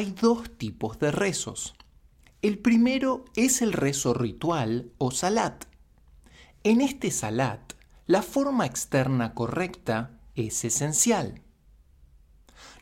[0.00, 1.74] Hay dos tipos de rezos.
[2.40, 5.66] El primero es el rezo ritual o salat.
[6.64, 7.74] En este salat,
[8.06, 11.42] la forma externa correcta es esencial.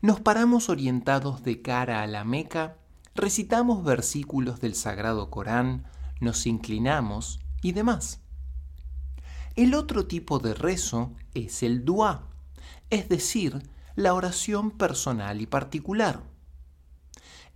[0.01, 2.77] Nos paramos orientados de cara a la Meca,
[3.17, 5.89] recitamos versículos del Sagrado Corán,
[6.21, 8.21] nos inclinamos y demás.
[9.57, 12.29] El otro tipo de rezo es el dua,
[12.91, 13.61] es decir,
[13.97, 16.38] la oración personal y particular.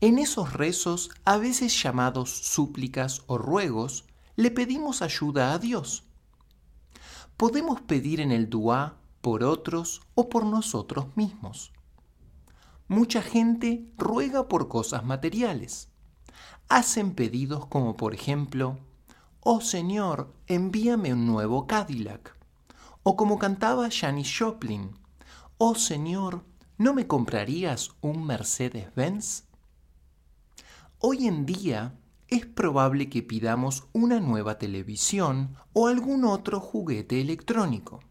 [0.03, 6.03] En esos rezos, a veces llamados súplicas o ruegos, le pedimos ayuda a Dios.
[7.37, 11.73] Podemos pedir en el dua por otros o por nosotros mismos.
[12.89, 15.89] Mucha gente ruega por cosas materiales.
[16.69, 18.81] Hacen pedidos como por ejemplo,
[19.39, 22.37] Oh Señor, envíame un nuevo Cadillac.
[23.05, 24.99] O como cantaba Janis Joplin,
[25.59, 26.45] Oh Señor,
[26.77, 29.45] ¿no me comprarías un Mercedes-Benz?
[31.05, 38.05] Hoy en día es probable que pidamos una nueva televisión o algún otro juguete electrónico.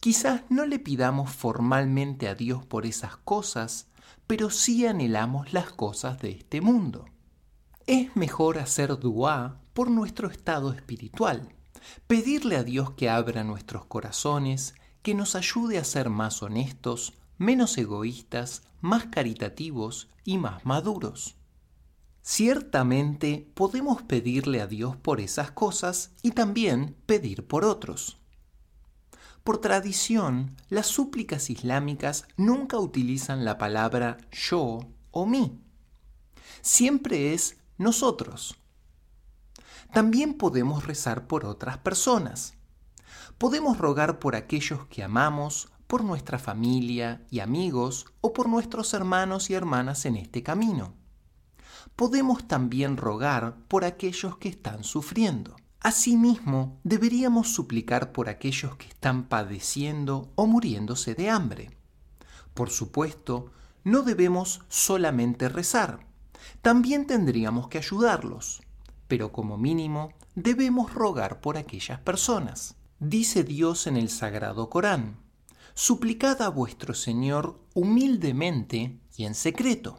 [0.00, 3.88] Quizás no le pidamos formalmente a Dios por esas cosas,
[4.26, 7.04] pero sí anhelamos las cosas de este mundo.
[7.86, 11.54] Es mejor hacer duá por nuestro estado espiritual,
[12.06, 17.76] pedirle a Dios que abra nuestros corazones, que nos ayude a ser más honestos, menos
[17.76, 21.36] egoístas, más caritativos y más maduros.
[22.24, 28.20] Ciertamente podemos pedirle a Dios por esas cosas y también pedir por otros.
[29.42, 34.78] Por tradición, las súplicas islámicas nunca utilizan la palabra yo
[35.10, 35.60] o mí.
[36.60, 38.56] Siempre es nosotros.
[39.92, 42.54] También podemos rezar por otras personas.
[43.36, 49.50] Podemos rogar por aquellos que amamos, por nuestra familia y amigos o por nuestros hermanos
[49.50, 51.01] y hermanas en este camino.
[51.96, 55.56] Podemos también rogar por aquellos que están sufriendo.
[55.80, 61.70] Asimismo, deberíamos suplicar por aquellos que están padeciendo o muriéndose de hambre.
[62.54, 63.50] Por supuesto,
[63.84, 66.06] no debemos solamente rezar,
[66.60, 68.62] también tendríamos que ayudarlos,
[69.08, 72.76] pero como mínimo debemos rogar por aquellas personas.
[73.00, 75.16] Dice Dios en el Sagrado Corán,
[75.74, 79.98] suplicad a vuestro Señor humildemente y en secreto.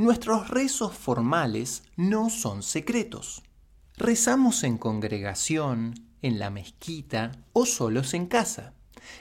[0.00, 3.42] Nuestros rezos formales no son secretos
[3.98, 8.72] Rezamos en congregación, en la mezquita o solos en casa,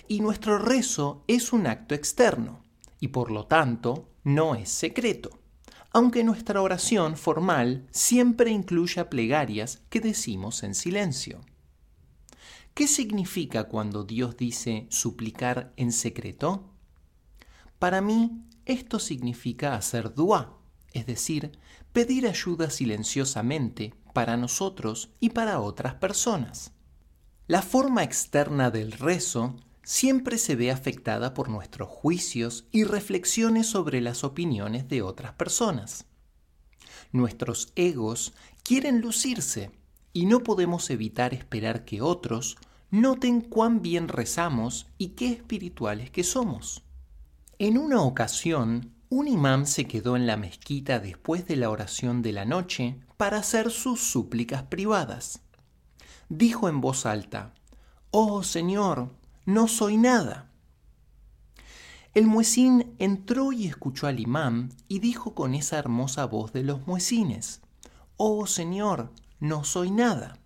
[0.08, 2.64] y nuestro rezo es un acto externo,
[3.02, 5.42] y por lo tanto no es secreto,
[5.92, 11.42] aunque nuestra oración formal siempre incluya plegarias que decimos en silencio.
[12.74, 16.70] ¿Qué significa cuando Dios dice suplicar en secreto?
[17.80, 20.59] Para mí, esto significa hacer dua,
[20.94, 21.58] es decir,
[21.94, 26.72] pedir ayuda silenciosamente para nosotros y para otras personas.
[27.48, 34.02] La forma externa del rezo siempre se ve afectada por nuestros juicios y reflexiones sobre
[34.02, 36.06] las opiniones de otras personas.
[37.12, 38.34] Nuestros egos
[38.64, 39.72] quieren lucirse
[40.14, 42.58] y no podemos evitar esperar que otros
[42.92, 46.84] noten cuán bien rezamos y qué espirituales que somos.
[47.58, 52.31] En una ocasión, un imán se quedó en la mezquita después de la oración de
[52.31, 55.42] la noche para hacer sus súplicas privadas.
[56.30, 57.56] Dijo en voz alta,
[58.12, 59.12] Oh Señor,
[59.46, 60.52] no soy nada.
[62.14, 66.86] El muecín entró y escuchó al imán y dijo con esa hermosa voz de los
[66.86, 67.62] muecines,
[68.16, 70.38] Oh Señor, no soy nada.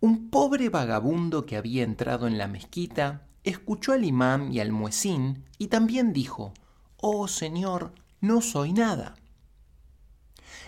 [0.00, 5.44] Un pobre vagabundo que había entrado en la mezquita escuchó al imán y al muecín
[5.56, 6.52] y también dijo,
[7.00, 9.14] Oh Señor, no soy nada.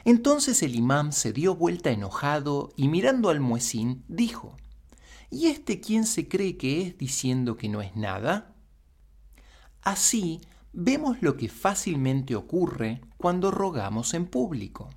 [0.05, 4.56] Entonces el imán se dio vuelta enojado y mirando al muecín dijo,
[5.29, 8.55] ¿Y este quién se cree que es diciendo que no es nada?
[9.82, 10.41] Así
[10.73, 14.91] vemos lo que fácilmente ocurre cuando rogamos en público.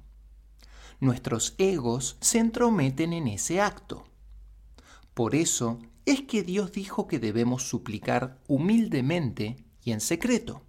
[0.99, 4.05] Nuestros egos se entrometen en ese acto.
[5.15, 10.61] Por eso es que Dios dijo que debemos suplicar humildemente y en secreto.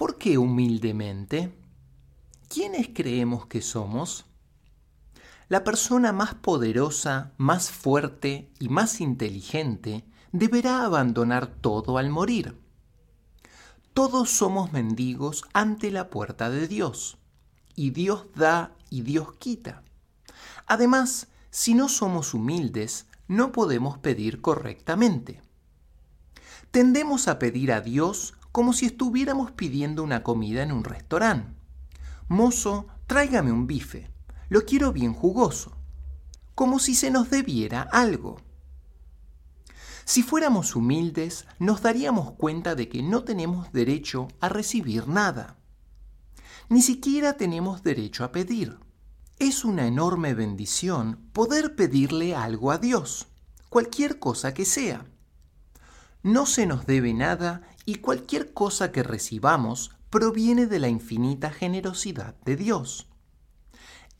[0.00, 1.52] ¿Por qué humildemente?
[2.48, 4.24] ¿Quiénes creemos que somos?
[5.50, 12.58] La persona más poderosa, más fuerte y más inteligente deberá abandonar todo al morir.
[13.92, 17.18] Todos somos mendigos ante la puerta de Dios,
[17.76, 19.82] y Dios da y Dios quita.
[20.66, 25.42] Además, si no somos humildes, no podemos pedir correctamente.
[26.70, 31.54] Tendemos a pedir a Dios como si estuviéramos pidiendo una comida en un restaurante.
[32.28, 34.10] Mozo, tráigame un bife,
[34.48, 35.76] lo quiero bien jugoso,
[36.54, 38.40] como si se nos debiera algo.
[40.04, 45.56] Si fuéramos humildes, nos daríamos cuenta de que no tenemos derecho a recibir nada.
[46.68, 48.78] Ni siquiera tenemos derecho a pedir.
[49.38, 53.28] Es una enorme bendición poder pedirle algo a Dios,
[53.68, 55.06] cualquier cosa que sea.
[56.22, 62.36] No se nos debe nada y cualquier cosa que recibamos proviene de la infinita generosidad
[62.44, 63.08] de Dios.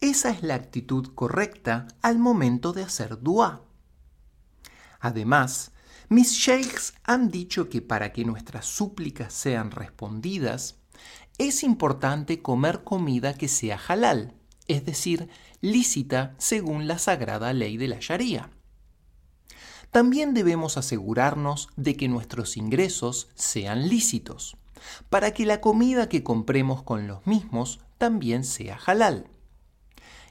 [0.00, 3.62] Esa es la actitud correcta al momento de hacer dua.
[4.99, 5.70] Además,
[6.08, 10.81] mis sheikhs han dicho que para que nuestras súplicas sean respondidas,
[11.38, 14.34] es importante comer comida que sea halal,
[14.67, 15.28] es decir,
[15.61, 18.50] lícita según la sagrada ley de la Sharia.
[19.91, 24.57] También debemos asegurarnos de que nuestros ingresos sean lícitos,
[25.09, 29.27] para que la comida que compremos con los mismos también sea halal.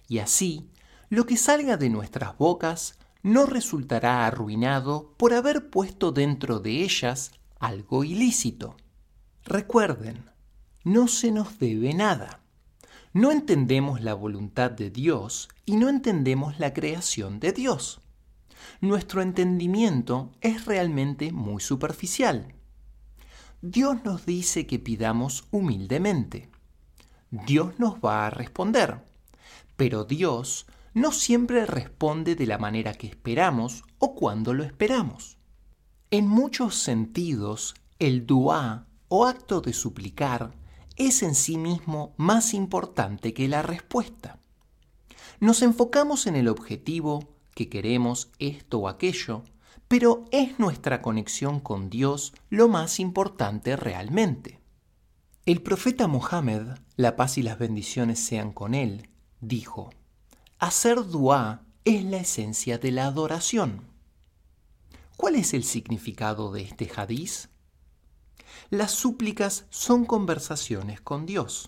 [0.08, 0.70] Y así,
[1.10, 7.32] lo que salga de nuestras bocas no resultará arruinado por haber puesto dentro de ellas
[7.60, 8.78] algo ilícito.
[9.44, 10.24] Recuerden,
[10.86, 12.40] no se nos debe nada.
[13.12, 18.00] No entendemos la voluntad de Dios y no entendemos la creación de Dios
[18.82, 22.54] nuestro entendimiento es realmente muy superficial.
[23.62, 26.50] Dios nos dice que pidamos humildemente.
[27.30, 29.04] Dios nos va a responder,
[29.76, 35.38] pero Dios no siempre responde de la manera que esperamos o cuando lo esperamos.
[36.12, 40.56] En muchos sentidos, el dua o acto de suplicar
[40.96, 44.40] es en sí mismo más importante que la respuesta.
[45.40, 49.44] Nos enfocamos en el objetivo que queremos esto o aquello,
[49.90, 54.62] pero es nuestra conexión con Dios lo más importante realmente.
[55.46, 59.10] El profeta Mohammed, la paz y las bendiciones sean con él,
[59.42, 59.90] dijo,
[60.58, 63.82] hacer dua es la esencia de la adoración.
[65.18, 67.50] ¿Cuál es el significado de este hadiz?
[68.70, 71.68] Las súplicas son conversaciones con Dios.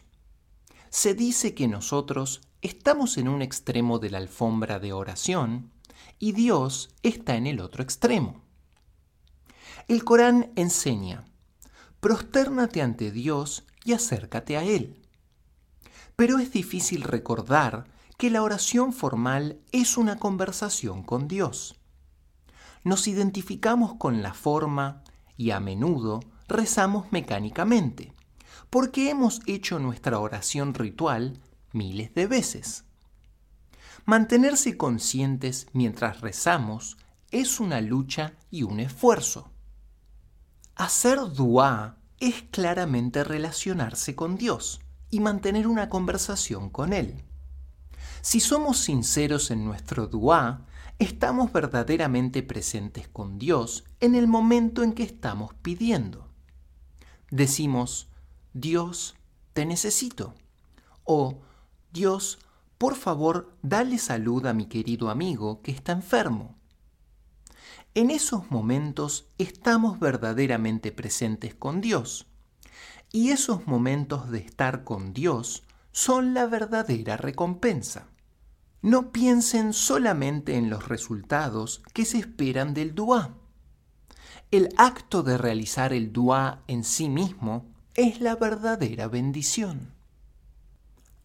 [0.90, 5.72] Se dice que nosotros estamos en un extremo de la alfombra de oración
[6.22, 8.44] y Dios está en el otro extremo.
[9.88, 11.26] El Corán enseña,
[12.00, 15.02] prostérnate ante Dios y acércate a Él.
[16.16, 17.86] Pero es difícil recordar
[18.20, 21.76] que la oración formal es una conversación con Dios.
[22.84, 25.04] Nos identificamos con la forma
[25.38, 28.14] y a menudo rezamos mecánicamente,
[28.70, 31.42] porque hemos hecho nuestra oración ritual
[31.74, 32.86] miles de veces.
[34.12, 36.98] Mantenerse conscientes mientras rezamos
[37.32, 39.54] es una lucha y un esfuerzo.
[40.76, 44.82] Hacer dua es claramente relacionarse con Dios
[45.12, 47.24] y mantener una conversación con Él.
[48.22, 50.66] Si somos sinceros en nuestro dua,
[51.00, 56.28] estamos verdaderamente presentes con Dios en el momento en que estamos pidiendo.
[57.30, 58.10] Decimos,
[58.52, 59.16] Dios,
[59.54, 60.34] te necesito.
[61.06, 61.40] O
[61.94, 62.40] Dios,
[62.82, 66.56] por favor, dale salud a mi querido amigo que está enfermo.
[67.94, 72.26] En esos momentos estamos verdaderamente presentes con Dios.
[73.12, 75.62] Y esos momentos de estar con Dios
[75.92, 78.08] son la verdadera recompensa.
[78.82, 83.36] No piensen solamente en los resultados que se esperan del dua.
[84.50, 90.01] El acto de realizar el dua en sí mismo es la verdadera bendición.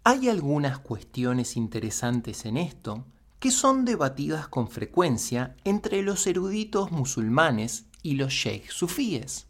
[0.09, 3.07] Hay algunas cuestiones interesantes en esto
[3.41, 9.49] que son debatidas con frecuencia entre los eruditos musulmanes y los sheikhs sufíes.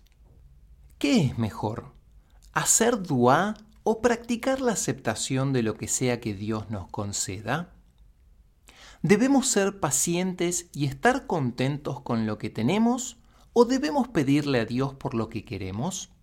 [0.96, 1.92] ¿Qué es mejor?
[2.54, 7.75] ¿Hacer dua o practicar la aceptación de lo que sea que Dios nos conceda?
[9.02, 13.18] ¿Debemos ser pacientes y estar contentos con lo que tenemos
[13.52, 16.15] o debemos pedirle a Dios por lo que queremos?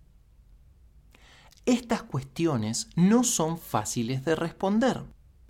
[1.66, 5.02] Estas cuestiones no son fáciles de responder.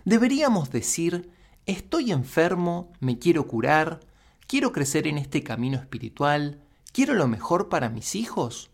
[0.05, 1.29] Deberíamos decir,
[1.65, 3.99] estoy enfermo, me quiero curar,
[4.47, 8.69] quiero crecer en este camino espiritual, quiero lo mejor para mis hijos.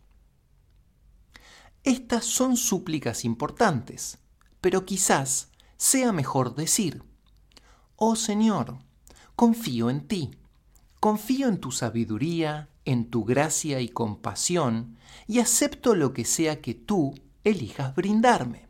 [1.83, 4.19] Estas son súplicas importantes,
[4.59, 7.01] pero quizás sea mejor decir,
[7.95, 8.77] oh Señor,
[9.35, 10.29] confío en ti,
[10.99, 16.75] confío en tu sabiduría, en tu gracia y compasión, y acepto lo que sea que
[16.75, 18.67] tú elijas brindarme.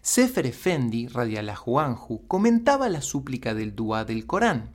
[0.00, 4.74] Sefer Efendi, radiallahu anhu, comentaba la súplica del Dua del Corán.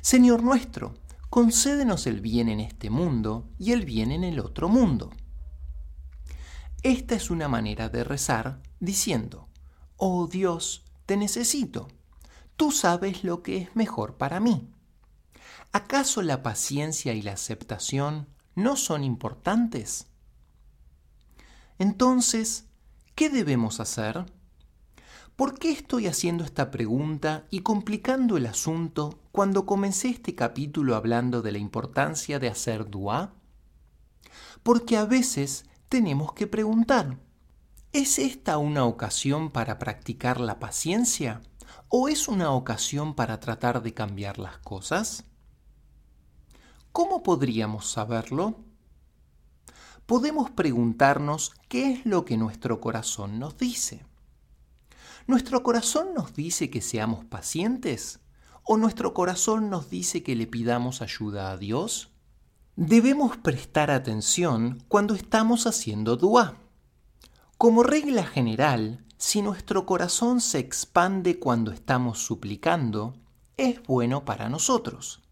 [0.00, 0.94] Señor nuestro,
[1.30, 5.10] concédenos el bien en este mundo y el bien en el otro mundo.
[6.82, 9.48] Esta es una manera de rezar diciendo,
[9.96, 11.88] Oh Dios, te necesito.
[12.56, 14.70] Tú sabes lo que es mejor para mí.
[15.72, 20.06] ¿Acaso la paciencia y la aceptación no son importantes?
[21.78, 22.66] Entonces,
[23.14, 24.26] ¿qué debemos hacer?
[25.36, 31.42] ¿Por qué estoy haciendo esta pregunta y complicando el asunto cuando comencé este capítulo hablando
[31.42, 33.34] de la importancia de hacer dua?
[34.62, 37.18] Porque a veces tenemos que preguntar,
[37.92, 41.40] ¿es esta una ocasión para practicar la paciencia
[41.88, 45.24] o es una ocasión para tratar de cambiar las cosas?
[46.92, 48.54] ¿Cómo podríamos saberlo?
[50.06, 54.04] Podemos preguntarnos qué es lo que nuestro corazón nos dice.
[55.26, 58.20] ¿Nuestro corazón nos dice que seamos pacientes?
[58.64, 62.10] ¿O nuestro corazón nos dice que le pidamos ayuda a Dios?
[62.76, 66.56] Debemos prestar atención cuando estamos haciendo dua.
[67.56, 73.14] Como regla general, si nuestro corazón se expande cuando estamos suplicando,
[73.56, 75.22] es bueno para nosotros.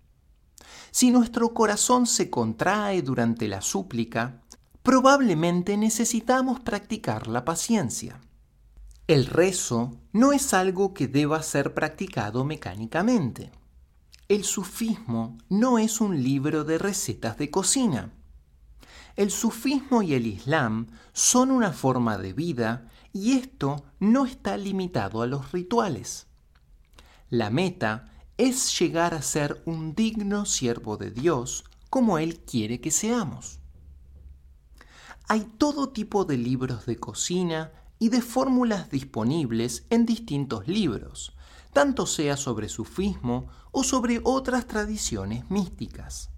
[0.91, 4.42] Si nuestro corazón se contrae durante la súplica,
[4.83, 8.21] probablemente necesitamos practicar la paciencia.
[9.07, 13.51] El rezo no es algo que deba ser practicado mecánicamente.
[14.29, 18.13] El sufismo no es un libro de recetas de cocina.
[19.17, 25.21] El sufismo y el islam son una forma de vida y esto no está limitado
[25.21, 26.27] a los rituales.
[27.29, 32.91] La meta es llegar a ser un digno siervo de Dios como Él quiere que
[32.91, 33.62] seamos.
[35.33, 41.33] Hay todo tipo de libros de cocina, y de fórmulas disponibles en distintos libros,
[41.73, 46.29] tanto sea sobre sufismo o sobre otras tradiciones místicas.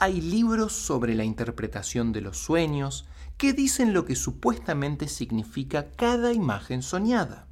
[0.00, 6.32] Hay libros sobre la interpretación de los sueños que dicen lo que supuestamente significa cada
[6.32, 7.46] imagen soñada.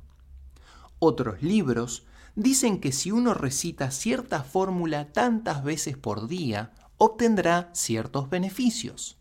[0.99, 2.03] Otros libros
[2.35, 9.18] dicen que si uno recita cierta fórmula tantas veces por día, obtendrá ciertos beneficios.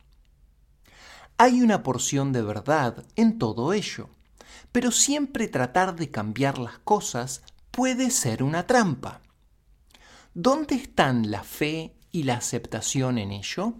[1.39, 4.09] Hay una porción de verdad en todo ello,
[4.71, 9.21] pero siempre tratar de cambiar las cosas puede ser una trampa.
[10.33, 13.75] ¿Dónde están la fe y la aceptación en ello?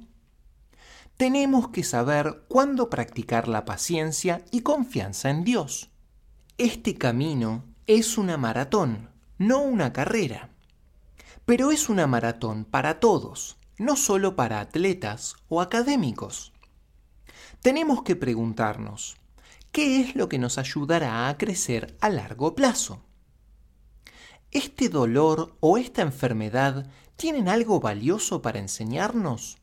[1.18, 5.90] Tenemos que saber cuándo practicar la paciencia y confianza en Dios.
[6.60, 9.10] Este camino es una maratón,
[9.40, 10.52] no una carrera.
[11.46, 16.54] Pero es una maratón para todos, no solo para atletas o académicos
[17.62, 19.18] tenemos que preguntarnos,
[19.72, 23.04] ¿qué es lo que nos ayudará a crecer a largo plazo?
[24.52, 29.58] ¿Este dolor o esta enfermedad tienen algo valioso para enseñarnos?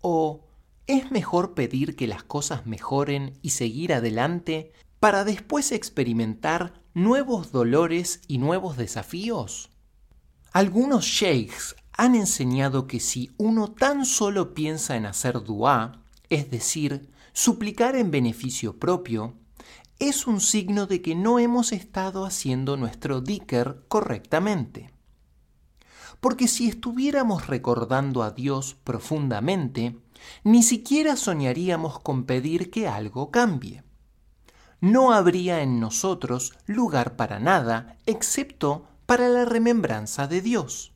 [0.00, 0.44] ¿O
[0.86, 8.20] es mejor pedir que las cosas mejoren y seguir adelante para después experimentar nuevos dolores
[8.28, 9.70] y nuevos desafíos?
[10.52, 17.10] Algunos sheikhs han enseñado que si uno tan solo piensa en hacer dua, es decir,
[17.32, 19.34] suplicar en beneficio propio,
[19.98, 24.92] es un signo de que no hemos estado haciendo nuestro dicker correctamente.
[26.20, 29.98] Porque si estuviéramos recordando a Dios profundamente,
[30.44, 33.82] ni siquiera soñaríamos con pedir que algo cambie.
[34.80, 40.92] No habría en nosotros lugar para nada excepto para la remembranza de Dios.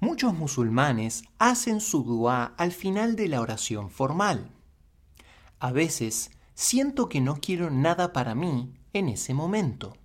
[0.00, 4.53] Muchos musulmanes hacen su dua al final de la oración formal.
[5.64, 9.96] A veces siento que no quiero nada para mí en ese momento.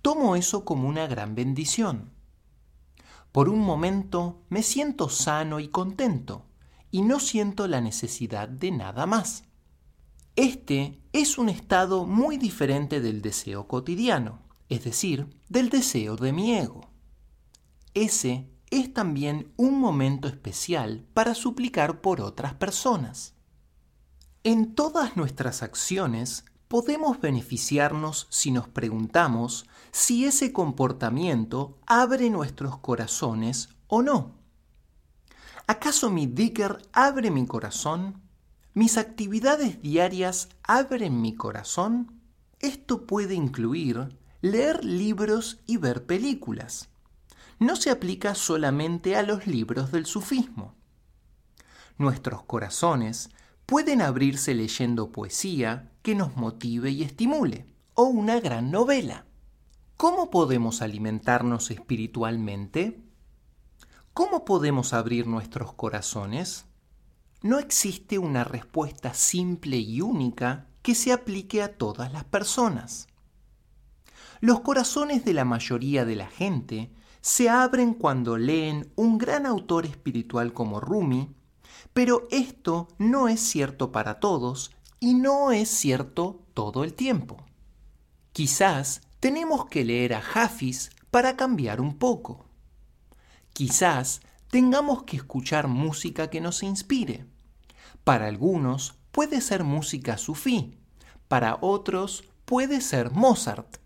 [0.00, 2.10] Tomo eso como una gran bendición.
[3.32, 6.46] Por un momento me siento sano y contento
[6.90, 9.44] y no siento la necesidad de nada más.
[10.36, 14.38] Este es un estado muy diferente del deseo cotidiano,
[14.70, 16.88] es decir, del deseo de mi ego.
[17.92, 23.34] Ese es también un momento especial para suplicar por otras personas.
[24.42, 33.68] En todas nuestras acciones podemos beneficiarnos si nos preguntamos si ese comportamiento abre nuestros corazones
[33.86, 34.34] o no.
[35.66, 38.22] ¿Acaso mi Dicker abre mi corazón?
[38.72, 42.22] ¿Mis actividades diarias abren mi corazón?
[42.60, 46.88] Esto puede incluir leer libros y ver películas.
[47.58, 50.74] No se aplica solamente a los libros del sufismo.
[51.98, 53.28] Nuestros corazones
[53.70, 59.26] pueden abrirse leyendo poesía que nos motive y estimule, o una gran novela.
[59.96, 63.00] ¿Cómo podemos alimentarnos espiritualmente?
[64.12, 66.64] ¿Cómo podemos abrir nuestros corazones?
[67.42, 73.06] No existe una respuesta simple y única que se aplique a todas las personas.
[74.40, 79.86] Los corazones de la mayoría de la gente se abren cuando leen un gran autor
[79.86, 81.36] espiritual como Rumi,
[81.92, 84.70] pero esto no es cierto para todos
[85.00, 87.38] y no es cierto todo el tiempo.
[88.32, 92.46] Quizás tenemos que leer a Hafiz para cambiar un poco.
[93.52, 94.20] Quizás
[94.50, 97.26] tengamos que escuchar música que nos inspire.
[98.04, 100.78] Para algunos puede ser música sufí,
[101.28, 103.78] para otros puede ser Mozart.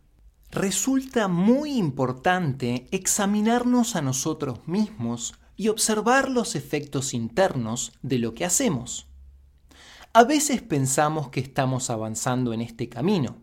[0.51, 8.45] Resulta muy importante examinarnos a nosotros mismos y observar los efectos internos de lo que
[8.45, 9.07] hacemos.
[10.13, 13.37] A veces pensamos que estamos avanzando en este camino,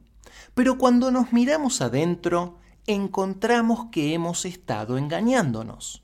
[0.54, 6.04] pero cuando nos miramos adentro encontramos que hemos estado engañándonos.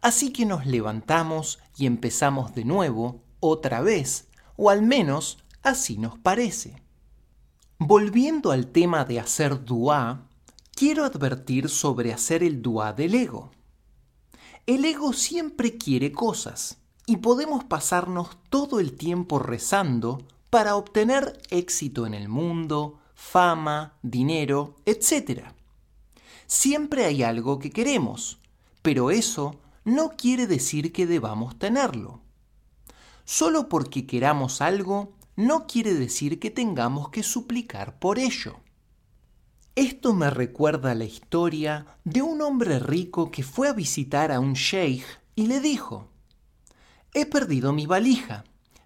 [0.00, 6.18] Así que nos levantamos y empezamos de nuevo, otra vez, o al menos así nos
[6.18, 6.82] parece.
[7.78, 10.28] Volviendo al tema de hacer duá,
[10.74, 13.50] quiero advertir sobre hacer el duá del ego.
[14.66, 22.04] El ego siempre quiere cosas y podemos pasarnos todo el tiempo rezando para obtener éxito
[22.04, 25.50] en el mundo, fama, dinero, etc.
[26.48, 28.40] Siempre hay algo que queremos,
[28.82, 29.54] pero eso
[29.84, 32.20] no quiere decir que debamos tenerlo.
[33.24, 38.56] Solo porque queramos algo no quiere decir que tengamos que suplicar por ello.
[39.76, 44.54] Esto me recuerda la historia de un hombre rico que fue a visitar a un
[44.54, 45.04] sheikh
[45.34, 46.08] y le dijo,
[47.12, 48.44] He perdido mi valija.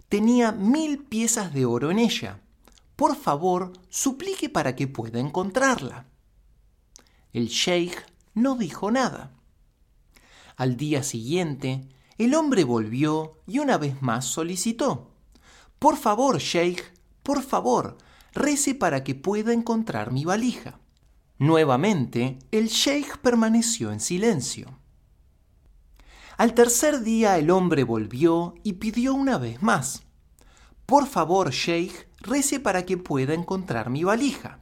[0.08, 2.40] Tenía mil piezas de oro en ella.
[2.96, 6.06] Por favor, suplique para que pueda encontrarla.
[7.32, 9.30] El sheikh no dijo nada.
[10.56, 11.88] Al día siguiente,
[12.18, 15.12] el hombre volvió y una vez más solicitó.
[15.78, 16.82] Por favor, Sheikh,
[17.22, 17.96] por favor,
[18.34, 20.79] rece para que pueda encontrar mi valija.
[21.40, 24.78] Nuevamente, el Sheikh permaneció en silencio.
[26.36, 30.02] Al tercer día el hombre volvió y pidió una vez más.
[30.84, 34.60] Por favor, Sheikh, rece para que pueda encontrar mi valija.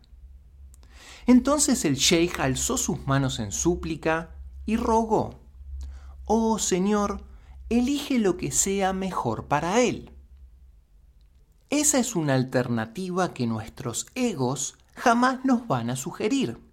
[1.26, 5.40] Entonces el Sheikh alzó sus manos en súplica y rogó.
[6.26, 7.24] Oh Señor,
[7.70, 10.12] elige lo que sea mejor para él.
[11.70, 16.67] Esa es una alternativa que nuestros egos jamás nos van a sugerir.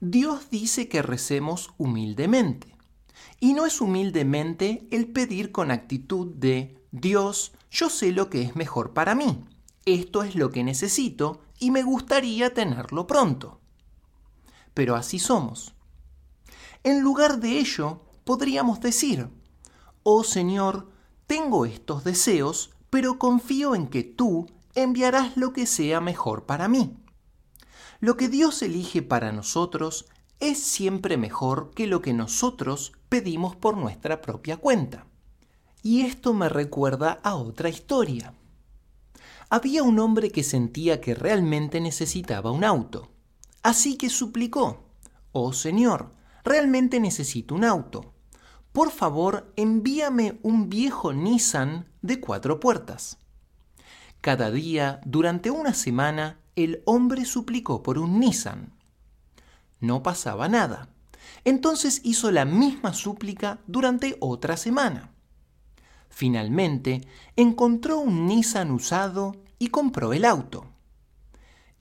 [0.00, 2.74] Dios dice que recemos humildemente.
[3.38, 8.56] Y no es humildemente el pedir con actitud de Dios, yo sé lo que es
[8.56, 9.44] mejor para mí.
[9.84, 13.60] Esto es lo que necesito y me gustaría tenerlo pronto.
[14.72, 15.74] Pero así somos.
[16.82, 19.28] En lugar de ello, podríamos decir,
[20.02, 20.88] Oh Señor,
[21.26, 26.96] tengo estos deseos, pero confío en que tú enviarás lo que sea mejor para mí.
[28.00, 30.06] Lo que Dios elige para nosotros
[30.40, 35.06] es siempre mejor que lo que nosotros pedimos por nuestra propia cuenta.
[35.82, 38.34] Y esto me recuerda a otra historia.
[39.48, 43.10] Había un hombre que sentía que realmente necesitaba un auto,
[43.62, 44.84] así que suplicó,
[45.32, 46.10] Oh Señor,
[46.44, 48.14] realmente necesito un auto
[48.72, 53.18] por favor envíame un viejo Nissan de cuatro puertas.
[54.20, 58.72] Cada día, durante una semana, el hombre suplicó por un Nissan.
[59.80, 60.88] No pasaba nada.
[61.44, 65.12] Entonces hizo la misma súplica durante otra semana.
[66.08, 70.66] Finalmente, encontró un Nissan usado y compró el auto.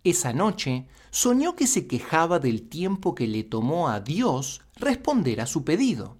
[0.03, 5.45] Esa noche soñó que se quejaba del tiempo que le tomó a Dios responder a
[5.45, 6.17] su pedido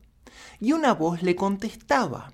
[0.60, 2.34] y una voz le contestaba,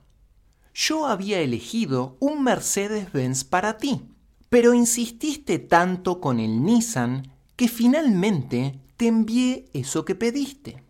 [0.74, 4.10] yo había elegido un Mercedes-Benz para ti,
[4.50, 10.84] pero insististe tanto con el Nissan que finalmente te envié eso que pediste.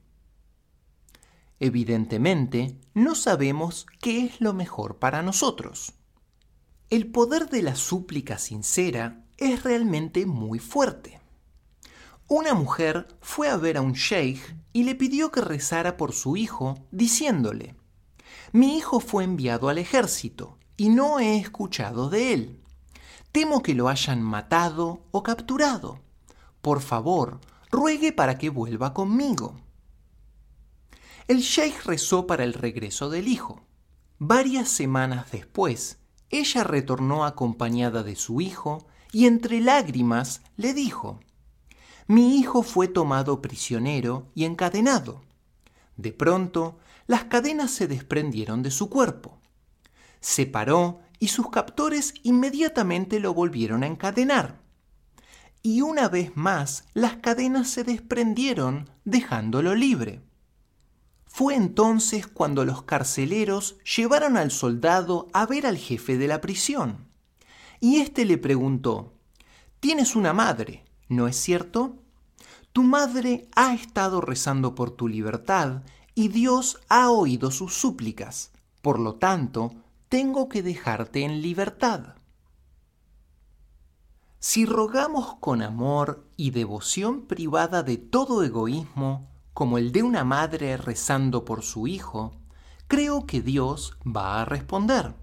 [1.59, 5.93] Evidentemente, no sabemos qué es lo mejor para nosotros.
[6.89, 11.19] El poder de la súplica sincera es realmente muy fuerte.
[12.27, 16.37] Una mujer fue a ver a un sheikh y le pidió que rezara por su
[16.37, 17.75] hijo, diciéndole,
[18.51, 22.61] Mi hijo fue enviado al ejército y no he escuchado de él.
[23.36, 26.00] Temo que lo hayan matado o capturado.
[26.62, 29.58] Por favor, ruegue para que vuelva conmigo.
[31.28, 33.60] El sheikh rezó para el regreso del hijo.
[34.19, 35.98] Varias semanas después,
[36.30, 41.19] ella retornó acompañada de su hijo y entre lágrimas le dijo,
[42.08, 45.24] mi hijo fue tomado prisionero y encadenado.
[45.98, 49.41] De pronto, las cadenas se desprendieron de su cuerpo.
[50.21, 54.62] Se paró y sus captores inmediatamente lo volvieron a encadenar.
[55.62, 60.21] Y una vez más las cadenas se desprendieron dejándolo libre.
[61.25, 67.08] Fue entonces cuando los carceleros llevaron al soldado a ver al jefe de la prisión.
[67.82, 69.13] Y éste le preguntó,
[69.80, 71.97] Tienes una madre, ¿no es cierto?
[72.71, 78.51] Tu madre ha estado rezando por tu libertad y Dios ha oído sus súplicas.
[78.82, 79.73] Por lo tanto,
[80.09, 82.15] tengo que dejarte en libertad.
[84.39, 90.77] Si rogamos con amor y devoción privada de todo egoísmo, como el de una madre
[90.77, 92.35] rezando por su hijo,
[92.87, 95.15] creo que Dios va a responder.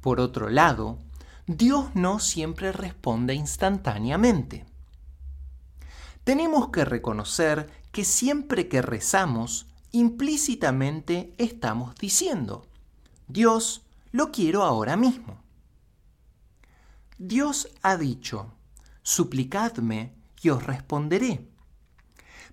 [0.00, 0.98] Por otro lado,
[1.46, 4.66] Dios no siempre responde instantáneamente.
[6.24, 12.67] Tenemos que reconocer que siempre que rezamos, implícitamente estamos diciendo,
[13.28, 15.42] Dios, lo quiero ahora mismo.
[17.18, 18.54] Dios ha dicho,
[19.02, 21.46] suplicadme y os responderé.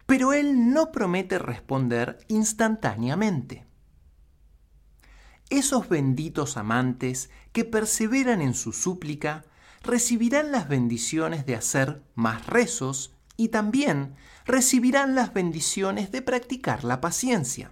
[0.05, 3.65] Pero Él no promete responder instantáneamente.
[5.49, 9.45] Esos benditos amantes que perseveran en su súplica
[9.81, 16.99] recibirán las bendiciones de hacer más rezos y también recibirán las bendiciones de practicar la
[16.99, 17.71] paciencia.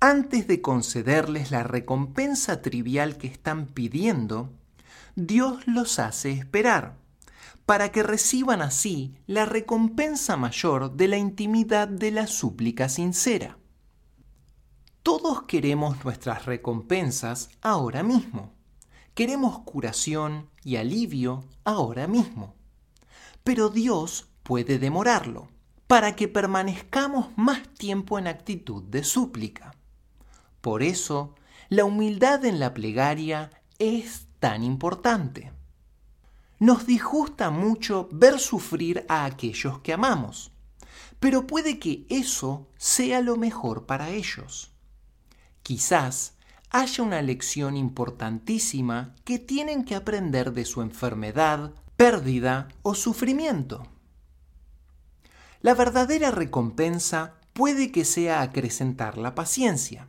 [0.00, 4.52] Antes de concederles la recompensa trivial que están pidiendo,
[5.16, 6.96] Dios los hace esperar,
[7.66, 13.58] para que reciban así la recompensa mayor de la intimidad de la súplica sincera.
[15.02, 18.52] Todos queremos nuestras recompensas ahora mismo.
[19.14, 22.58] Queremos curación y alivio ahora mismo
[23.48, 25.48] pero Dios puede demorarlo
[25.86, 29.74] para que permanezcamos más tiempo en actitud de súplica.
[30.60, 31.34] Por eso,
[31.68, 35.52] la humildad en la plegaria es tan importante.
[36.58, 40.50] Nos disgusta mucho ver sufrir a aquellos que amamos,
[41.20, 44.72] pero puede que eso sea lo mejor para ellos.
[45.62, 46.34] Quizás
[46.70, 53.86] haya una lección importantísima que tienen que aprender de su enfermedad pérdida o sufrimiento.
[55.60, 60.07] La verdadera recompensa puede que sea acrecentar la paciencia,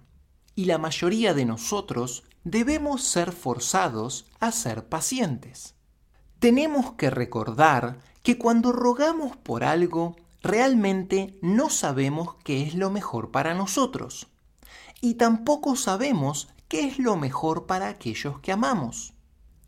[0.60, 5.74] y la mayoría de nosotros debemos ser forzados a ser pacientes.
[6.40, 13.32] Tenemos que recordar que cuando rogamos por algo, realmente no sabemos qué es lo mejor
[13.32, 14.28] para nosotros,
[15.00, 19.14] y tampoco sabemos qué es lo mejor para aquellos que amamos.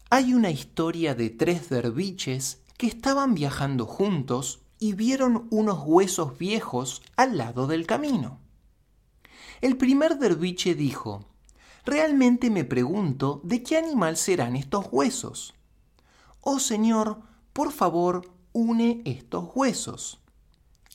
[0.10, 7.02] Hay una historia de tres derviches que estaban viajando juntos y vieron unos huesos viejos
[7.16, 8.41] al lado del camino.
[9.62, 11.28] El primer derviche dijo,
[11.86, 15.54] Realmente me pregunto de qué animal serán estos huesos.
[16.42, 17.22] Oh Señor,
[17.54, 20.20] por favor, une estos huesos.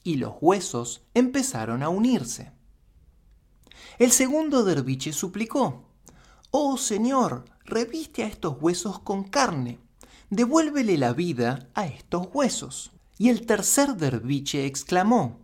[0.02, 2.52] Y los huesos empezaron a unirse.
[3.98, 5.84] El segundo derviche suplicó,
[6.50, 9.78] Oh Señor, reviste a estos huesos con carne,
[10.30, 12.92] devuélvele la vida a estos huesos.
[13.18, 15.38] Y el tercer derviche exclamó,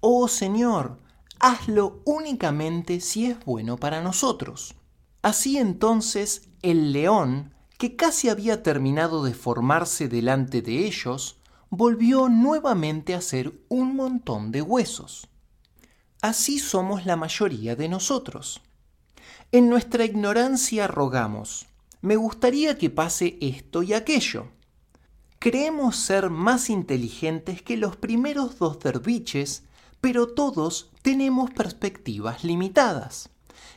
[0.00, 1.03] Oh Señor,
[1.40, 4.74] hazlo únicamente si es bueno para nosotros.
[5.22, 11.38] Así entonces el león, que casi había terminado de formarse delante de ellos,
[11.70, 15.28] volvió nuevamente a ser un montón de huesos.
[16.22, 18.62] Así somos la mayoría de nosotros.
[19.52, 21.66] En nuestra ignorancia rogamos,
[22.00, 24.48] me gustaría que pase esto y aquello.
[25.38, 29.64] Creemos ser más inteligentes que los primeros dos derviches,
[30.00, 33.28] pero todos tenemos perspectivas limitadas,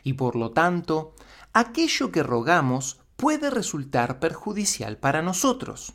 [0.02, 1.13] y por lo tanto,
[1.52, 5.94] aquello que rogamos puede resultar perjudicial para nosotros.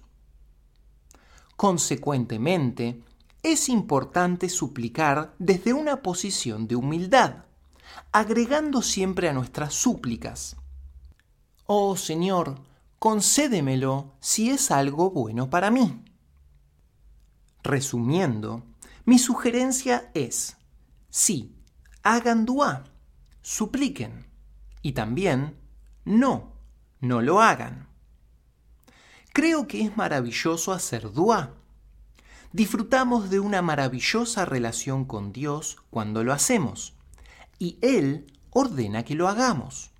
[1.56, 3.02] Consecuentemente,
[3.42, 7.46] es importante suplicar desde una posición de humildad
[8.12, 10.56] agregando siempre a nuestras súplicas.
[11.64, 12.60] Oh Señor,
[12.98, 16.04] concédemelo si es algo bueno para mí.
[17.62, 18.64] Resumiendo,
[19.06, 20.58] mi sugerencia es,
[21.12, 21.54] sí,
[22.02, 22.84] hagan duá,
[23.42, 24.26] supliquen,
[24.80, 25.58] y también,
[26.06, 26.54] no,
[27.00, 27.86] no lo hagan.
[29.34, 31.54] Creo que es maravilloso hacer duá.
[32.52, 36.94] Disfrutamos de una maravillosa relación con Dios cuando lo hacemos
[37.58, 39.90] y Él ordena que lo hagamos.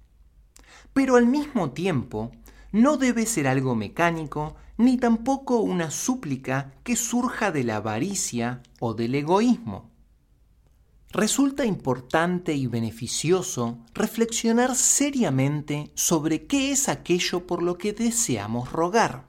[0.93, 2.33] Pero al mismo tiempo,
[2.73, 8.95] no debe ser algo mecánico ni tampoco una súplica que surja de la avaricia o
[8.95, 9.92] del egoísmo.
[11.13, 19.29] Resulta importante y beneficioso reflexionar seriamente sobre qué es aquello por lo que deseamos rogar.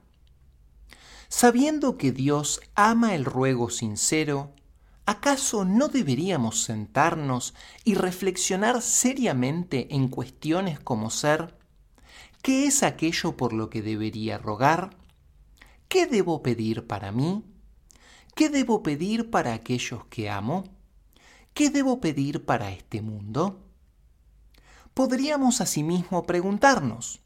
[1.28, 4.54] Sabiendo que Dios ama el ruego sincero,
[5.04, 11.58] ¿acaso no deberíamos sentarnos y reflexionar seriamente en cuestiones como ser
[12.40, 14.96] ¿qué es aquello por lo que debería rogar?
[15.88, 17.44] ¿Qué debo pedir para mí?
[18.34, 20.73] ¿Qué debo pedir para aquellos que amo?
[21.54, 23.62] ¿Qué debo pedir para este mundo?
[24.92, 27.20] Podríamos asimismo preguntarnos,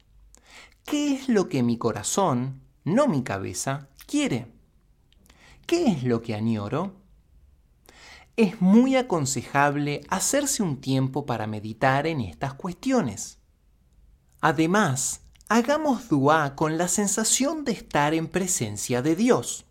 [0.85, 4.53] ¿qué es lo que mi corazón, no mi cabeza, quiere?
[5.67, 6.97] ¿Qué es lo que añoro?
[8.37, 13.38] Es muy aconsejable hacerse un tiempo para meditar en estas cuestiones.
[14.43, 19.64] Además, hagamos dua con la sensación de estar en presencia de Dios.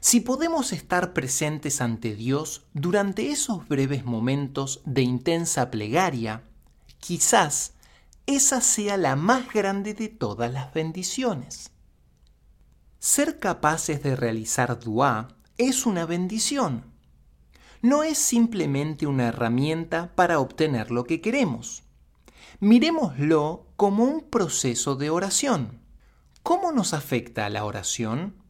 [0.00, 6.44] Si podemos estar presentes ante Dios durante esos breves momentos de intensa plegaria,
[6.98, 7.74] quizás
[8.26, 11.70] esa sea la más grande de todas las bendiciones.
[12.98, 15.28] Ser capaces de realizar dua
[15.58, 16.84] es una bendición.
[17.82, 21.84] No es simplemente una herramienta para obtener lo que queremos.
[22.58, 25.80] Miremoslo como un proceso de oración.
[26.42, 28.45] ¿Cómo nos afecta la oración?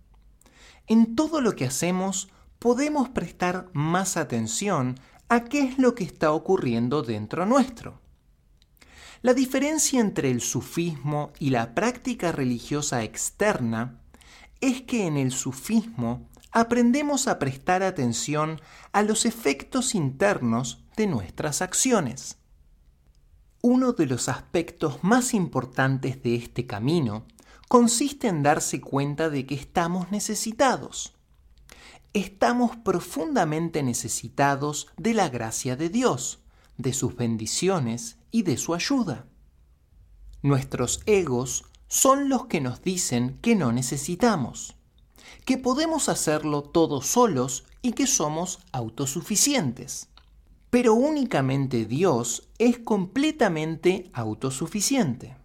[0.87, 6.33] En todo lo que hacemos podemos prestar más atención a qué es lo que está
[6.33, 8.01] ocurriendo dentro nuestro.
[9.23, 14.01] La diferencia entre el sufismo y la práctica religiosa externa
[14.61, 18.61] es que en el sufismo aprendemos a prestar atención
[18.93, 22.39] a los efectos internos de nuestras acciones.
[23.63, 27.27] Uno de los aspectos más importantes de este camino
[27.69, 31.15] consiste en darse cuenta de que estamos necesitados.
[32.13, 36.41] Estamos profundamente necesitados de la gracia de Dios,
[36.79, 39.27] de sus bendiciones y de su ayuda.
[40.43, 44.77] Nuestros egos son los que nos dicen que no necesitamos,
[45.45, 50.09] que podemos hacerlo todos solos y que somos autosuficientes.
[50.71, 55.37] Pero únicamente Dios es completamente autosuficiente.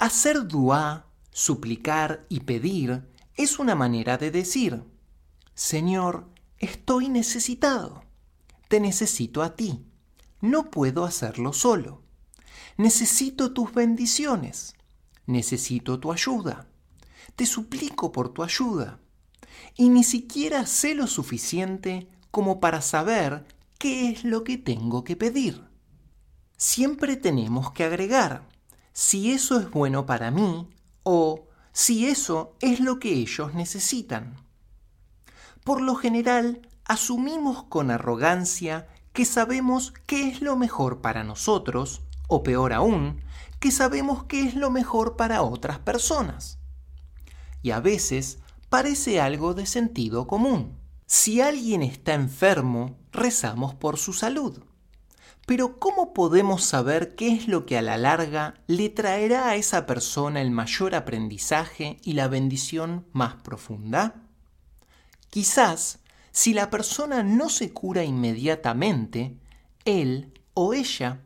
[0.00, 3.02] Hacer dua, suplicar y pedir
[3.34, 4.84] es una manera de decir,
[5.54, 8.04] Señor, estoy necesitado,
[8.68, 9.84] te necesito a ti,
[10.40, 12.00] no puedo hacerlo solo,
[12.76, 14.76] necesito tus bendiciones,
[15.26, 16.68] necesito tu ayuda,
[17.34, 19.00] te suplico por tu ayuda,
[19.76, 23.44] y ni siquiera sé lo suficiente como para saber
[23.78, 25.66] qué es lo que tengo que pedir.
[26.56, 28.48] Siempre tenemos que agregar,
[29.00, 30.68] si eso es bueno para mí
[31.04, 34.34] o si eso es lo que ellos necesitan.
[35.62, 42.42] Por lo general, asumimos con arrogancia que sabemos qué es lo mejor para nosotros, o
[42.42, 43.20] peor aún,
[43.60, 46.58] que sabemos qué es lo mejor para otras personas.
[47.62, 50.76] Y a veces parece algo de sentido común.
[51.06, 54.64] Si alguien está enfermo, rezamos por su salud.
[55.48, 59.86] Pero ¿cómo podemos saber qué es lo que a la larga le traerá a esa
[59.86, 64.16] persona el mayor aprendizaje y la bendición más profunda?
[65.30, 66.00] Quizás,
[66.32, 69.38] si la persona no se cura inmediatamente,
[69.86, 71.22] él o ella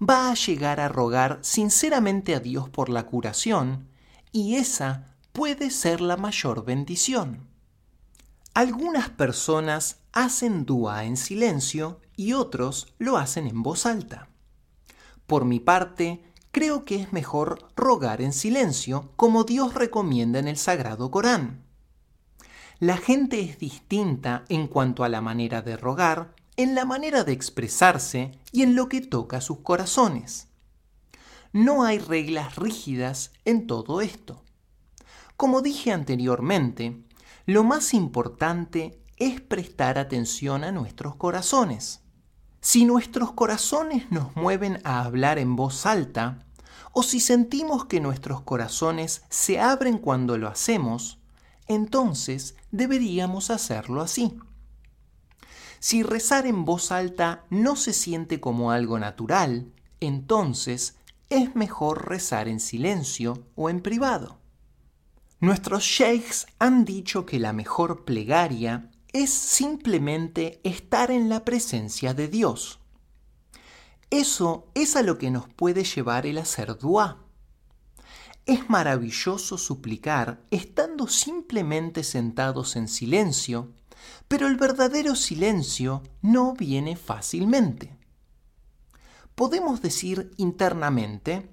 [0.00, 3.88] va a llegar a rogar sinceramente a Dios por la curación,
[4.30, 7.48] y esa puede ser la mayor bendición.
[8.54, 14.28] Algunas personas hacen dúa en silencio y otros lo hacen en voz alta.
[15.26, 16.22] Por mi parte,
[16.52, 21.64] creo que es mejor rogar en silencio, como Dios recomienda en el Sagrado Corán.
[22.78, 27.32] La gente es distinta en cuanto a la manera de rogar, en la manera de
[27.32, 30.46] expresarse y en lo que toca sus corazones.
[31.52, 34.44] No hay reglas rígidas en todo esto.
[35.36, 37.02] Como dije anteriormente,
[37.46, 42.02] lo más importante es prestar atención a nuestros corazones.
[42.60, 46.46] Si nuestros corazones nos mueven a hablar en voz alta,
[46.92, 51.18] o si sentimos que nuestros corazones se abren cuando lo hacemos,
[51.66, 54.38] entonces deberíamos hacerlo así.
[55.80, 60.96] Si rezar en voz alta no se siente como algo natural, entonces
[61.28, 64.38] es mejor rezar en silencio o en privado.
[65.40, 72.26] Nuestros sheikhs han dicho que la mejor plegaria es simplemente estar en la presencia de
[72.26, 72.80] Dios.
[74.10, 77.22] Eso es a lo que nos puede llevar el hacer dua.
[78.44, 83.72] Es maravilloso suplicar estando simplemente sentados en silencio,
[84.26, 87.96] Pero el verdadero silencio no viene fácilmente.
[89.34, 91.48] Podemos decir internamente,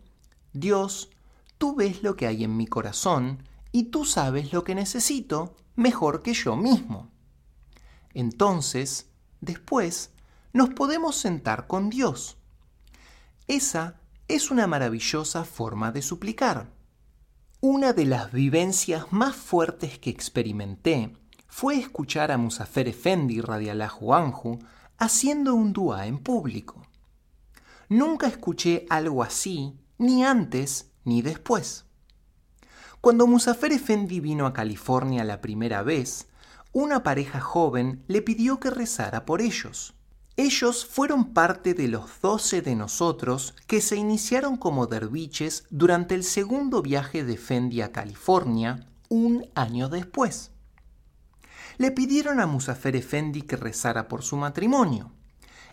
[0.51, 1.11] Dios,
[1.57, 6.23] tú ves lo que hay en mi corazón y tú sabes lo que necesito mejor
[6.23, 7.10] que yo mismo.
[8.13, 10.11] Entonces, después,
[10.53, 12.37] nos podemos sentar con Dios.
[13.47, 16.71] Esa es una maravillosa forma de suplicar.
[17.59, 21.15] Una de las vivencias más fuertes que experimenté
[21.47, 24.59] fue escuchar a Musafer Efendi radiallahu anhu
[24.97, 26.87] haciendo un dua en público.
[27.89, 31.85] Nunca escuché algo así, ni antes ni después.
[33.01, 36.27] Cuando Musafer Efendi vino a California la primera vez,
[36.73, 39.93] una pareja joven le pidió que rezara por ellos.
[40.37, 46.23] Ellos fueron parte de los doce de nosotros que se iniciaron como derviches durante el
[46.23, 50.51] segundo viaje de Fendi a California un año después.
[51.77, 55.11] Le pidieron a Musafer Efendi que rezara por su matrimonio,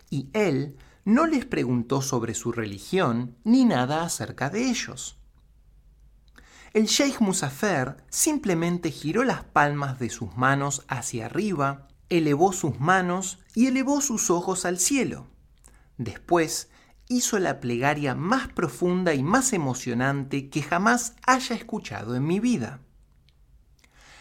[0.09, 5.18] y él no les preguntó sobre su religión ni nada acerca de ellos.
[6.71, 13.39] El Sheikh Musafer simplemente giró las palmas de sus manos hacia arriba, elevó sus manos
[13.55, 15.25] y elevó sus ojos al cielo.
[15.97, 16.69] Después
[17.07, 22.81] hizo la plegaria más profunda y más emocionante que jamás haya escuchado en mi vida.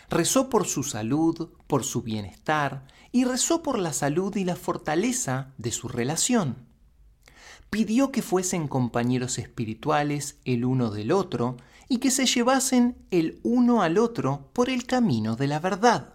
[0.08, 5.52] Rezó por su salud, por su bienestar y rezó por la salud y la fortaleza
[5.58, 6.66] de su relación.
[7.68, 11.58] Pidió que fuesen compañeros espirituales el uno del otro
[11.88, 16.14] y que se llevasen el uno al otro por el camino de la verdad.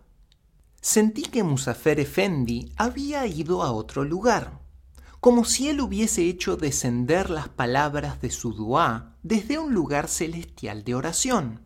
[0.81, 4.59] Sentí que Musafer Efendi había ido a otro lugar,
[5.19, 10.83] como si él hubiese hecho descender las palabras de su duá desde un lugar celestial
[10.83, 11.61] de oración.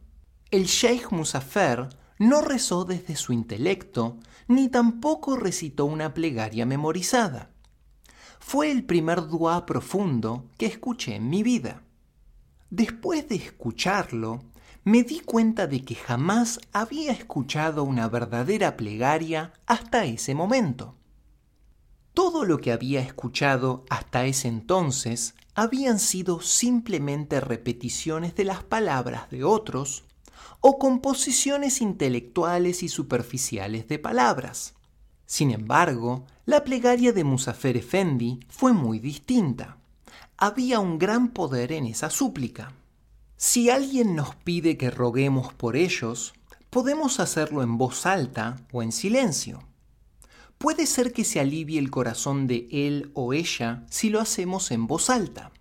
[0.52, 1.90] El Sheikh Musafer
[2.20, 4.18] no rezó desde su intelecto,
[4.48, 7.50] ni tampoco recitó una plegaria memorizada.
[8.40, 11.84] Fue el primer duá profundo que escuché en mi vida.
[12.70, 14.44] Después de escucharlo,
[14.84, 20.96] me di cuenta de que jamás había escuchado una verdadera plegaria hasta ese momento.
[22.14, 29.30] Todo lo que había escuchado hasta ese entonces habían sido simplemente repeticiones de las palabras
[29.30, 30.04] de otros
[30.60, 34.74] o composiciones intelectuales y superficiales de palabras.
[35.26, 39.78] Sin embargo, la plegaria de Musafer Efendi fue muy distinta
[40.38, 42.72] había un gran poder en esa súplica.
[43.38, 46.34] Si alguien nos pide que roguemos por ellos,
[46.70, 49.64] podemos hacerlo en voz alta o en silencio.
[50.60, 54.86] Puede ser que se alivie el corazón de él o ella si lo hacemos en
[54.86, 55.52] voz alta.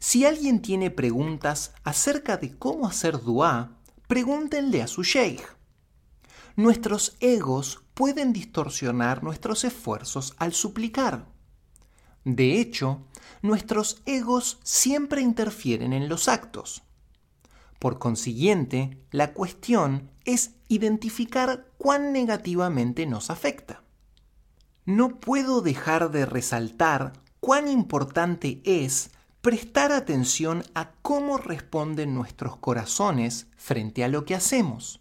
[0.00, 5.42] Si alguien tiene preguntas acerca de cómo hacer dua, pregúntenle a su sheikh.
[6.56, 11.26] Nuestros egos pueden distorsionar nuestros esfuerzos al suplicar.
[12.24, 13.02] De hecho,
[13.42, 16.82] nuestros egos siempre interfieren en los actos.
[17.78, 23.82] Por consiguiente, la cuestión es identificar cuán negativamente nos afecta.
[24.84, 33.46] No puedo dejar de resaltar cuán importante es prestar atención a cómo responden nuestros corazones
[33.56, 35.00] frente a lo que hacemos.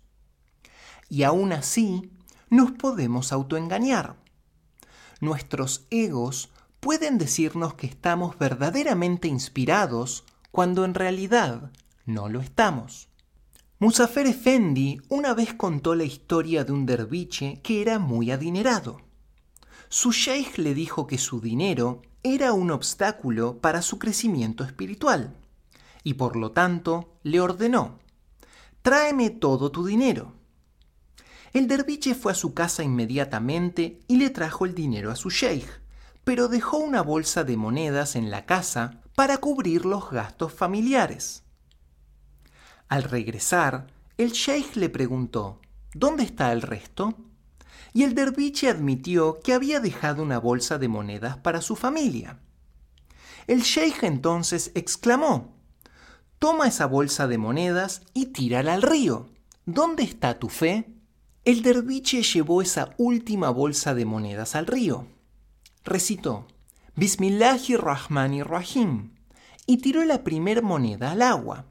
[1.10, 2.12] Y aún así,
[2.50, 4.16] nos podemos autoengañar.
[5.20, 11.72] Nuestros egos pueden decirnos que estamos verdaderamente inspirados cuando en realidad
[12.06, 13.10] no lo estamos.
[13.80, 19.02] Musafer Efendi una vez contó la historia de un derviche que era muy adinerado.
[19.90, 25.36] Su sheikh le dijo que su dinero era un obstáculo para su crecimiento espiritual
[26.04, 28.00] y por lo tanto le ordenó,
[28.82, 30.34] tráeme todo tu dinero.
[31.54, 35.69] El derviche fue a su casa inmediatamente y le trajo el dinero a su sheikh
[36.28, 41.44] pero dejó una bolsa de monedas en la casa para cubrir los gastos familiares.
[42.90, 45.62] Al regresar, el sheikh le preguntó,
[45.94, 47.13] ¿Dónde está el resto?
[47.94, 52.42] Y el derviche admitió que había dejado una bolsa de monedas para su familia.
[53.48, 55.56] El sheikh entonces exclamó,
[56.40, 59.30] Toma esa bolsa de monedas y tírala al río.
[59.65, 60.94] ¿Dónde está tu fe?
[61.46, 65.08] El derviche llevó esa última bolsa de monedas al río
[65.88, 66.46] recitó
[66.96, 69.15] Bismillahirrahmanirrahim
[69.65, 71.65] y tiró la primer moneda al agua.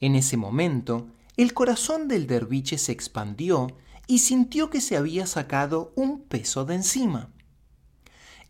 [0.00, 3.68] En ese momento, el corazón del derviche se expandió
[4.06, 7.30] y sintió que se había sacado un peso de encima.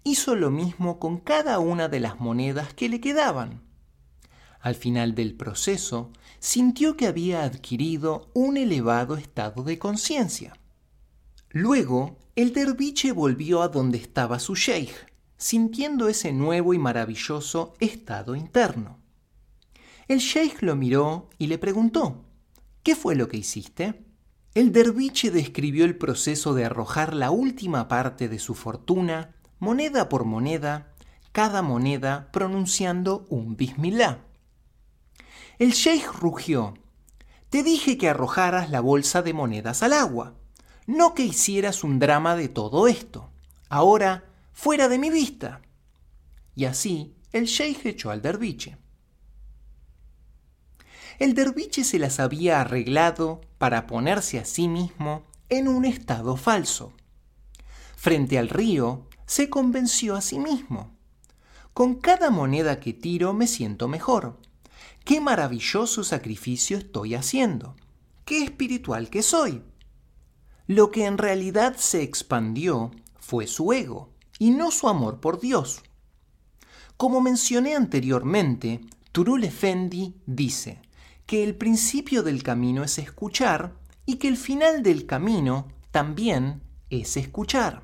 [0.05, 3.63] Hizo lo mismo con cada una de las monedas que le quedaban.
[4.61, 10.55] Al final del proceso, sintió que había adquirido un elevado estado de conciencia.
[11.59, 14.95] Luego, el derviche volvió a donde estaba su sheikh,
[15.39, 18.99] sintiendo ese nuevo y maravilloso estado interno.
[20.07, 22.27] El sheikh lo miró y le preguntó,
[22.83, 24.05] ¿qué fue lo que hiciste?
[24.53, 30.27] El derviche describió el proceso de arrojar la última parte de su fortuna, moneda por
[30.27, 30.93] moneda,
[31.33, 34.19] cada moneda pronunciando un bismillah.
[35.59, 36.75] El sheikh rugió,
[37.49, 40.35] te dije que arrojaras la bolsa de monedas al agua,
[40.87, 43.31] no que hicieras un drama de todo esto.
[43.69, 45.61] Ahora, fuera de mi vista.
[46.55, 48.79] Y así el sheikh echó al derviche.
[51.19, 56.93] El derviche se las había arreglado para ponerse a sí mismo en un estado falso.
[57.97, 60.95] Frente al río, se convenció a sí mismo.
[61.73, 64.39] Con cada moneda que tiro me siento mejor.
[65.05, 67.77] Qué maravilloso sacrificio estoy haciendo.
[68.25, 69.63] Qué espiritual que soy.
[70.67, 72.91] Lo que en realidad se expandió
[73.21, 75.83] fue su ego y no su amor por Dios.
[76.97, 78.81] Como mencioné anteriormente,
[79.13, 80.81] Turul Efendi dice
[81.27, 83.75] que el principio del camino es escuchar
[84.07, 87.83] y que el final del camino también es escuchar.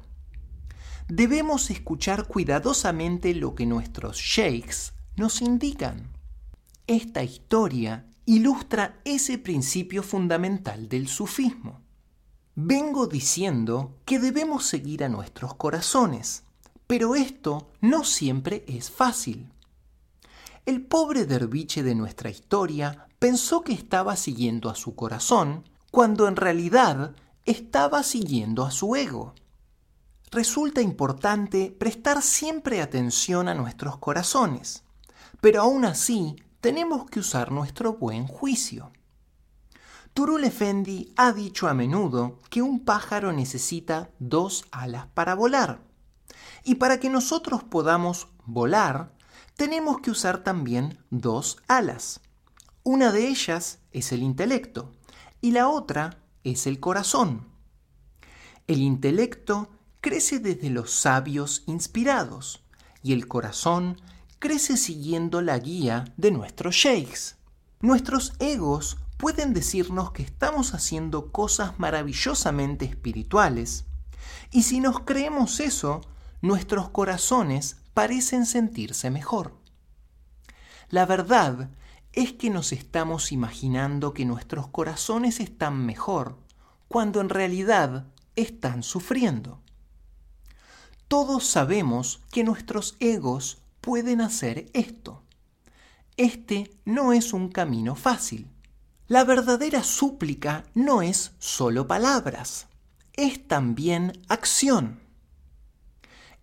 [1.09, 6.11] Debemos escuchar cuidadosamente lo que nuestros sheikhs nos indican.
[6.87, 11.82] Esta historia ilustra ese principio fundamental del sufismo.
[12.55, 16.43] Vengo diciendo que debemos seguir a nuestros corazones,
[16.87, 19.51] pero esto no siempre es fácil.
[20.67, 26.37] El pobre derviche de nuestra historia pensó que estaba siguiendo a su corazón, cuando en
[26.37, 29.33] realidad estaba siguiendo a su ego.
[30.31, 34.85] Resulta importante prestar siempre atención a nuestros corazones,
[35.41, 38.93] pero aún así tenemos que usar nuestro buen juicio.
[40.15, 45.81] Turul Efendi ha dicho a menudo que un pájaro necesita dos alas para volar.
[46.65, 49.17] Y para que nosotros podamos volar,
[49.57, 52.21] tenemos que usar también dos alas.
[52.83, 54.93] Una de ellas es el intelecto
[55.41, 57.49] y la otra es el corazón.
[58.67, 59.71] El intelecto
[60.03, 62.63] crece desde los sabios inspirados
[63.03, 64.01] y el corazón
[64.39, 67.37] crece siguiendo la guía de nuestros sheikhs.
[67.81, 73.85] Nuestros egos pueden decirnos que estamos haciendo cosas maravillosamente espirituales,
[74.51, 76.01] y si nos creemos eso,
[76.41, 79.57] nuestros corazones parecen sentirse mejor.
[80.89, 81.71] La verdad
[82.13, 86.37] es que nos estamos imaginando que nuestros corazones están mejor,
[86.89, 89.61] cuando en realidad están sufriendo.
[91.07, 95.23] Todos sabemos que nuestros egos pueden hacer esto.
[96.17, 98.52] Este no es un camino fácil.
[99.13, 102.69] La verdadera súplica no es solo palabras,
[103.13, 105.01] es también acción.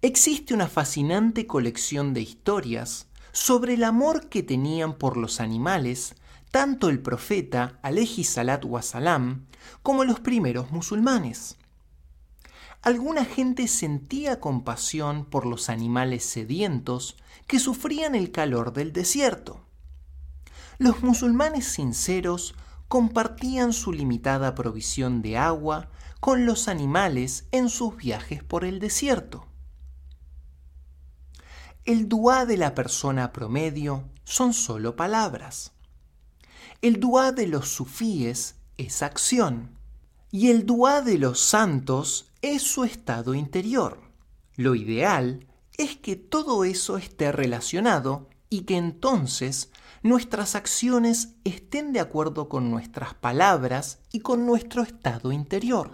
[0.04, 6.14] Existe una fascinante colección de historias sobre el amor que tenían por los animales
[6.52, 9.48] tanto el profeta Aleji Salat Wasalam
[9.82, 11.58] como los primeros musulmanes.
[12.84, 17.18] Alguna gente sentía compasión por los animales sedientos
[17.48, 19.66] que sufrían el calor del desierto
[20.80, 22.56] los musulmanes sinceros
[22.88, 29.46] compartían su limitada provisión de agua con los animales en sus viajes por el desierto.
[31.86, 35.74] El duá de la persona promedio son solo palabras.
[36.82, 39.78] El duá de los sufíes es acción.
[40.32, 44.00] Y el duá de los santos es su estado interior.
[44.56, 49.72] Lo ideal es que todo eso esté relacionado y que entonces
[50.04, 55.92] nuestras acciones estén de acuerdo con nuestras palabras y con nuestro estado interior.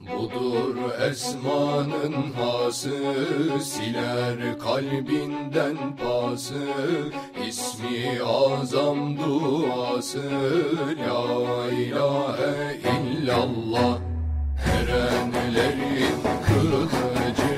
[0.00, 0.76] Budur
[1.10, 2.90] esmanın hası
[3.60, 6.68] Siler kalbinden pası
[7.48, 10.30] İsmi azam duası
[10.98, 13.98] La ilahe illallah
[14.66, 17.48] Erenlerin kılıcı